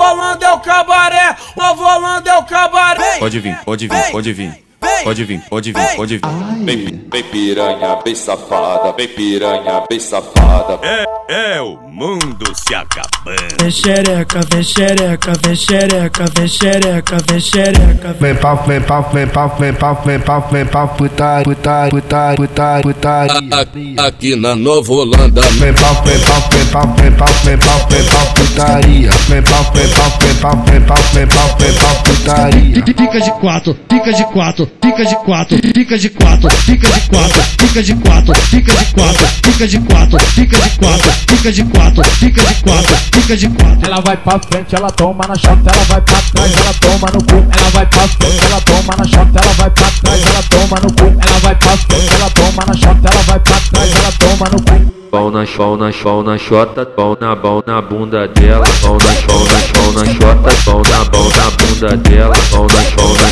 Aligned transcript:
Holanda 0.00 0.46
é 0.46 0.52
o 0.52 0.60
cabaré. 0.60 1.36
Novo 1.56 1.84
Holanda 1.84 2.30
é 2.30 2.38
o 2.38 2.44
cabaré. 2.44 3.18
Pode 3.18 3.40
vir, 3.40 3.56
pode 3.64 3.88
vir, 3.88 4.10
pode 4.10 4.32
vir. 4.32 4.71
Pode 5.04 5.24
vir, 5.24 5.40
pode 5.50 5.72
vir, 5.72 5.96
pode 5.96 6.18
vir. 6.18 6.64
Vem, 6.64 7.00
vem 7.10 7.24
piranha, 7.24 7.98
bem 8.04 8.14
safada, 8.14 8.92
vem 8.96 9.08
piranha, 9.08 9.82
bem 9.90 9.98
safada. 9.98 10.78
É, 10.82 11.56
é 11.56 11.60
o 11.60 11.76
mundo 11.90 12.44
se 12.54 12.72
acabando. 12.72 13.56
Vem 13.60 13.70
xereca, 13.70 14.40
vem 14.52 14.62
xereca, 14.62 15.32
vem 15.44 15.56
xereca, 15.56 16.24
vem 16.36 16.48
xereca, 16.48 17.16
vem 17.28 17.40
xereca. 17.40 18.16
Vem 18.20 18.34
pau, 18.36 18.62
vem 18.64 18.80
pau, 18.80 19.10
vem 19.12 19.26
pau, 19.26 19.56
vem 19.58 19.72
pau, 19.74 20.02
vem 20.04 20.20
pau, 20.20 20.48
vem 20.52 20.66
pau, 20.66 20.88
putaria, 20.88 21.44
putaria, 21.44 21.90
putaria, 21.90 22.36
putaria, 22.36 22.82
putaria. 22.82 24.06
Aqui 24.06 24.36
na 24.36 24.54
Nova 24.54 24.92
Holanda. 24.92 25.42
Vem 25.58 25.74
pau, 25.74 25.94
vem 26.04 26.20
pau, 26.20 26.40
vem 26.52 26.66
pau, 26.66 26.86
vem 26.96 27.12
pau, 27.12 27.28
vem 27.44 27.58
pau, 27.58 27.88
vem 27.88 28.04
pau, 28.04 28.34
putaria. 28.34 29.10
Vem 29.28 29.42
pau, 29.42 29.72
vem 29.72 29.88
pau, 29.88 30.10
vem 30.20 30.34
pau, 30.36 30.64
vem 30.64 30.80
pau, 30.80 30.96
vem 31.12 31.26
pau, 31.26 31.56
vem 31.58 31.72
pau, 31.74 32.02
putaria. 32.04 32.82
Pica 33.02 33.20
de 33.20 33.30
quatro, 33.40 33.74
pica 33.88 34.12
de 34.12 34.24
quatro, 34.26 34.66
pica 34.92 35.06
de 35.06 35.16
quatro, 35.16 35.58
pica 35.58 35.98
de 35.98 36.10
quatro, 36.10 36.48
pica 36.66 36.88
de 36.88 37.00
quatro, 37.08 37.42
pica 37.56 37.82
de 37.82 37.94
quatro, 37.94 38.34
pica 38.50 38.74
de 38.74 38.84
quatro, 38.92 39.24
pica 39.42 39.66
de 39.66 39.78
quatro, 39.80 40.18
pica 40.36 40.52
de 40.52 40.74
quatro, 40.78 41.22
pica 41.26 41.52
de 41.52 41.64
quatro, 41.64 42.02
pica 42.20 42.42
de 42.42 42.54
quatro, 42.62 42.96
pica 43.10 43.36
de 43.36 43.48
quatro. 43.48 43.86
Ela 43.86 44.00
vai 44.02 44.16
pra 44.18 44.38
frente, 44.38 44.74
ela 44.74 44.90
toma 44.90 45.26
na 45.26 45.34
chota, 45.34 45.70
ela 45.72 45.84
vai 45.84 46.00
pra 46.02 46.20
trás, 46.20 46.52
ela 46.56 46.74
toma 46.74 47.08
no 47.12 47.24
cu. 47.24 47.58
Ela 47.58 47.70
vai 47.70 47.86
pra 47.86 48.08
frente, 48.08 48.44
ela 48.44 48.60
toma 48.60 48.96
na 48.98 49.04
chota, 49.04 49.40
ela 49.40 49.52
vai 49.54 49.70
pra 49.70 49.90
trás, 50.02 50.26
ela 50.26 50.42
toma 50.42 50.80
no 50.82 50.92
cu. 50.92 51.26
Ela 51.26 51.38
vai 51.40 51.54
pra 51.54 51.76
frente, 51.76 52.14
ela 52.14 52.30
toma 52.30 52.64
na 52.66 52.74
chota, 52.74 53.08
ela 53.10 53.22
vai 53.22 53.40
pra 53.40 53.60
trás, 53.72 53.90
ela 53.94 54.12
toma 54.18 54.50
no 54.50 54.62
cu. 54.62 55.02
Pau 55.12 55.30
na 55.30 55.44
pau 55.44 55.76
na 55.76 55.92
pau 55.92 56.22
na 56.22 56.38
chota, 56.38 56.86
pau 56.86 57.18
na 57.20 57.36
pau 57.36 57.62
na 57.66 57.82
bunda 57.82 58.26
dela, 58.28 58.64
pau 58.80 58.96
na 58.96 59.12
pau 59.26 59.44
na 59.44 59.60
pau 59.74 59.92
na 59.92 60.04
chota, 60.06 60.54
pau 60.64 60.82
na 60.82 61.04
pau 61.04 61.28
na 61.28 61.50
bunda 61.50 61.96
dela, 61.98 62.34
pau 62.50 62.66
na 62.66 62.82
pau 62.96 63.12
na 63.12 63.31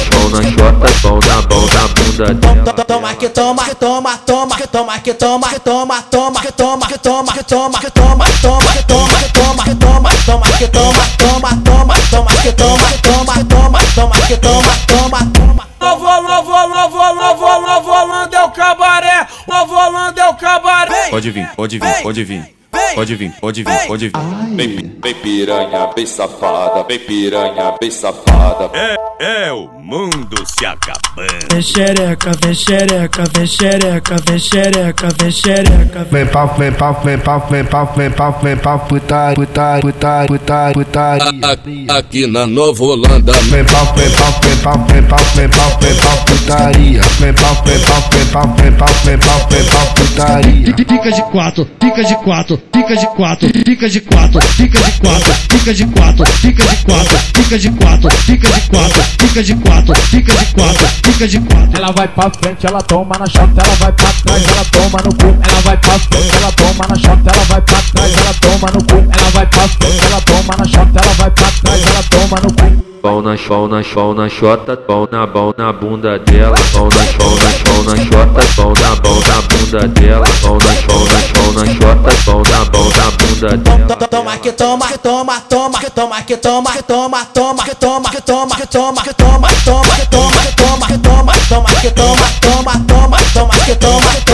bunda 2.26 2.72
dela. 2.72 2.84
Toma 2.84 3.14
que 3.14 3.28
toma, 3.28 3.64
que 3.64 3.74
toma, 3.74 4.18
toma, 4.18 4.56
que 4.56 4.66
toma, 4.66 4.98
que 4.98 5.14
toma, 5.14 5.48
que 5.48 5.58
toma, 5.60 6.02
toma, 6.02 6.40
que 6.40 6.52
toma, 6.52 6.86
que 6.86 6.98
toma, 6.98 7.32
que 7.32 7.44
toma, 7.44 7.80
que 7.80 7.90
toma, 7.90 8.24
toma, 8.42 8.72
que 8.72 8.84
toma, 8.84 9.24
que 9.24 9.34
toma, 9.34 9.64
que 9.64 9.74
toma, 9.74 10.10
toma, 10.26 10.46
que 10.58 10.68
toma, 10.68 11.04
toma, 11.16 11.50
toma, 11.64 11.94
toma, 12.10 12.30
que 12.42 12.52
toma, 12.52 12.86
toma, 13.02 13.44
toma, 13.44 13.78
toma, 13.94 14.16
que 14.26 14.36
toma, 14.36 14.76
toma, 14.86 15.18
toma. 15.32 15.70
Novo, 15.80 16.04
novo, 16.04 16.68
novo, 16.68 17.14
novo, 17.14 17.60
novo 17.66 17.90
Holanda 17.90 18.36
é 18.36 18.44
o 18.44 18.50
cabaré. 18.50 19.26
Novo 19.48 19.74
Holanda 19.74 20.20
é 20.20 20.28
o 20.28 20.34
cabaré. 20.34 21.08
Pode 21.10 21.30
vir, 21.30 21.48
pode 21.56 21.78
vir, 21.78 22.02
pode 22.02 22.24
vir. 22.24 22.60
Pode 22.94 23.14
vir, 23.14 23.32
pode 23.40 23.62
vir, 23.62 23.86
pode 23.86 24.08
vir. 24.08 24.56
Vem, 24.56 24.98
vem 25.02 25.14
piranha, 25.14 25.90
bem 25.94 26.06
safada, 26.06 26.84
vem 26.88 26.98
piranha, 26.98 27.74
bem 27.80 27.90
safada. 27.90 28.70
É, 28.74 29.46
é 29.46 29.52
o 29.52 29.68
mundo 29.80 30.44
se 30.44 30.66
acabando. 30.66 31.00
Vem 31.52 31.62
xereca, 31.62 32.32
vem 32.42 32.54
xereca, 32.54 33.24
vem 33.36 33.46
xereca, 33.46 34.16
vem 34.26 34.38
xereca, 34.38 35.08
vem 35.20 35.30
xereca. 35.30 36.04
Vem 36.10 36.26
pau, 36.26 36.54
vem 36.58 36.72
pau, 36.72 37.00
vem 37.04 37.18
pau, 37.18 37.48
vem 37.50 37.64
pau, 37.64 37.92
vem 37.96 38.10
pau, 38.10 38.40
vem 38.42 38.56
pau, 38.56 38.78
putaria, 38.80 39.34
putaria, 39.36 39.80
putaria, 39.80 40.72
putaria, 40.72 40.72
putaria. 40.74 41.92
Aqui 41.96 42.26
na 42.26 42.46
Nova 42.46 42.82
Holanda. 42.82 43.32
Vem 43.32 43.64
pau, 43.64 43.84
vem 43.94 44.10
pau, 44.10 44.32
vem 44.42 44.56
pau, 44.58 44.78
vem 44.86 45.02
pau, 45.02 45.18
vem 45.34 45.48
pau, 45.48 45.78
vem 45.80 45.94
pau, 45.94 46.24
putaria. 46.24 47.02
Vem 47.20 47.34
pau, 47.34 47.54
vem 47.64 47.80
pau, 47.80 48.00
vem 48.10 48.26
pau, 48.26 48.54
vem 48.56 48.72
pau, 48.72 48.88
vem 49.04 49.18
pau, 49.18 49.48
vem 49.48 49.64
pau, 49.64 49.94
putaria. 49.94 50.74
Pica 50.90 51.12
de 51.12 51.22
quatro, 51.30 51.66
pica 51.78 52.04
de 52.04 52.14
quatro, 52.16 52.58
pica 52.80 52.96
de 52.96 53.06
quatro, 53.08 53.48
pica 53.64 53.88
de 53.88 54.00
quatro, 54.00 54.40
pica 54.56 54.80
de 54.80 54.92
quatro, 55.00 55.34
pica 55.48 55.74
de 55.74 55.86
quatro, 55.86 56.24
pica 56.40 56.64
de 56.64 56.76
quatro, 56.84 57.20
pica 57.34 57.58
de 57.58 57.70
quatro, 57.70 58.08
pica 58.26 58.48
de 58.48 58.64
quatro, 58.64 59.02
pica 59.18 59.42
de 59.42 59.54
quatro, 59.54 59.94
pica 60.10 60.34
de 60.34 60.44
quatro, 60.54 60.88
pica 61.02 61.28
de 61.28 61.40
quatro. 61.40 61.76
Ela 61.76 61.92
vai 61.92 62.08
pra 62.08 62.30
frente, 62.30 62.66
ela 62.66 62.80
toma 62.82 63.18
na 63.18 63.26
chota, 63.26 63.62
ela 63.62 63.74
vai 63.74 63.92
pra 63.92 64.12
trás, 64.24 64.48
ela 64.48 64.64
toma 64.64 64.98
no 65.04 65.14
cu. 65.14 65.26
Ela 65.26 65.60
vai 65.62 65.76
pra 65.76 65.98
frente, 65.98 66.36
ela 66.36 66.52
toma 66.52 66.86
na 66.88 66.96
chota, 66.96 67.29
Pau 73.20 73.28
na 73.28 73.36
pau 73.36 73.68
na 73.68 73.82
pau 73.84 74.14
na 74.14 74.28
chota, 74.30 74.76
pau 74.78 75.06
na 75.12 75.26
pau 75.26 75.52
na 75.58 75.70
bunda 75.74 76.18
dela, 76.20 76.56
pau 76.72 76.88
na 76.88 77.04
pau 77.18 77.36
na 77.36 77.52
pau 77.64 77.82
na 77.84 77.94
chota, 78.02 78.42
pau 78.56 78.72
na 78.72 78.96
pau 78.96 79.20
na 79.20 79.42
bunda 79.42 79.88
dela, 79.88 80.26
pau 80.40 80.56
na 80.56 80.72
pau 80.88 81.04
na 81.04 81.20
pau 81.34 81.52
na 81.52 81.64
chota, 81.66 82.12
pau 82.24 82.42
na 82.42 82.64
pau 82.72 82.88
na 82.96 83.10
bunda 83.18 83.56
dela. 83.58 84.08
Toma 84.08 84.38
que 84.38 84.52
toma, 84.52 84.86
toma, 85.02 85.40
toma, 85.50 85.80
que 85.80 85.90
toma, 85.90 86.22
que 86.22 86.36
toma, 86.38 86.70
toma, 86.82 87.26
toma, 87.34 87.64
que 87.64 87.74
toma, 87.74 88.10
que 88.10 88.22
toma, 88.22 88.56
que 88.56 88.66
toma, 88.66 89.02
que 89.02 89.12
toma, 89.12 89.48
toma, 89.66 89.98
toma, 90.10 90.46
toma, 90.56 90.86
toma, 90.96 91.34
toma, 91.46 91.70
que 91.82 91.90
toma, 91.90 92.26
toma, 92.40 92.72
toma, 92.88 93.18
toma, 93.34 93.54
que 93.66 93.74
toma. 93.74 94.29